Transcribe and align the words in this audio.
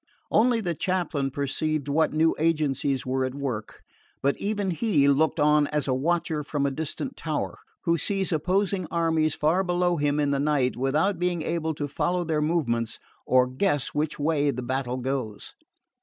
Only 0.31 0.61
the 0.61 0.73
chaplain 0.73 1.29
perceived 1.29 1.87
what 1.87 2.11
new 2.11 2.35
agencies 2.39 3.05
were 3.05 3.23
at 3.23 3.35
work; 3.35 3.83
but 4.23 4.35
even 4.37 4.71
he 4.71 5.07
looked 5.07 5.39
on 5.39 5.67
as 5.67 5.87
a 5.87 5.93
watcher 5.93 6.41
from 6.43 6.65
a 6.65 6.71
distant 6.71 7.15
tower, 7.15 7.59
who 7.83 7.99
sees 7.99 8.31
opposing 8.31 8.87
armies 8.89 9.35
far 9.35 9.63
below 9.63 9.97
him 9.97 10.19
in 10.19 10.31
the 10.31 10.39
night, 10.39 10.75
without 10.75 11.19
being 11.19 11.43
able 11.43 11.75
to 11.75 11.87
follow 11.87 12.23
their 12.23 12.41
movements 12.41 12.97
or 13.27 13.45
guess 13.45 13.89
which 13.89 14.17
way 14.17 14.49
the 14.49 14.63
battle 14.63 14.97
goes. 14.97 15.53